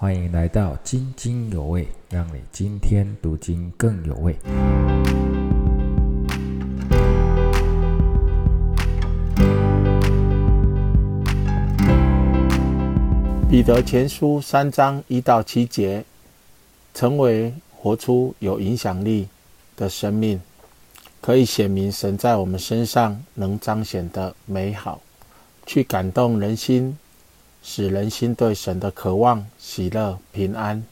[0.00, 4.32] 欢迎来到津津有味，让你今天读经更有味。
[13.50, 16.04] 彼得前书三章一到七节，
[16.94, 19.26] 成为活出有影响力
[19.76, 20.40] 的生命，
[21.20, 25.00] 可以显明神在我们身上能彰显的美好，
[25.66, 26.96] 去感动人心。
[27.62, 30.82] 使人心对神的渴望、喜乐、平安。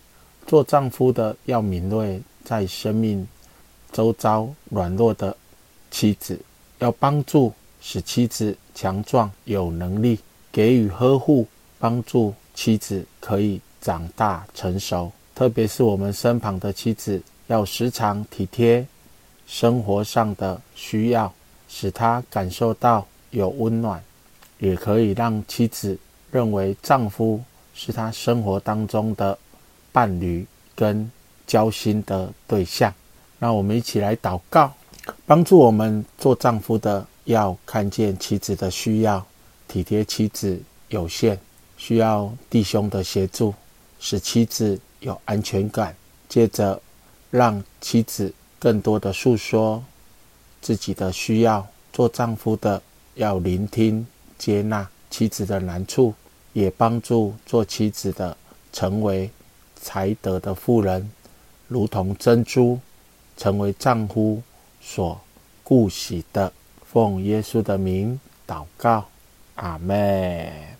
[0.46, 3.26] 做丈夫的要敏锐在生命
[3.90, 5.36] 周遭软弱的
[5.90, 6.40] 妻子，
[6.78, 10.20] 要帮助使妻子强壮有能力，
[10.52, 11.46] 给予呵护，
[11.78, 15.10] 帮助妻子可以长大成熟。
[15.34, 18.86] 特别是我们身旁的妻子，要时常体贴
[19.46, 21.32] 生活上的需要，
[21.68, 24.02] 使她感受到有温暖，
[24.58, 25.98] 也可以让妻子。
[26.30, 27.42] 认为丈夫
[27.74, 29.38] 是她生活当中的
[29.92, 31.10] 伴侣跟
[31.46, 32.92] 交心的对象，
[33.38, 34.72] 让我们一起来祷告，
[35.24, 39.24] 帮助我们做丈夫的要看见妻子的需要，
[39.68, 41.38] 体贴妻子有限，
[41.76, 43.54] 需要弟兄的协助，
[44.00, 45.94] 使妻子有安全感。
[46.28, 46.80] 接着，
[47.30, 49.82] 让妻子更多的诉说
[50.60, 52.82] 自己的需要，做丈夫的
[53.14, 54.04] 要聆听
[54.36, 54.88] 接纳。
[55.16, 56.12] 妻子的难处，
[56.52, 58.36] 也帮助做妻子的
[58.70, 59.30] 成为
[59.74, 61.10] 才德的妇人，
[61.68, 62.78] 如同珍珠，
[63.34, 64.42] 成为丈夫
[64.78, 65.18] 所
[65.64, 66.52] 顾喜的。
[66.84, 69.06] 奉耶稣的名祷告，
[69.54, 70.75] 阿门。